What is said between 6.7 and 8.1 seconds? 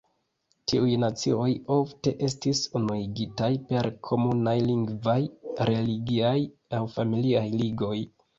aŭ familiaj ligoj.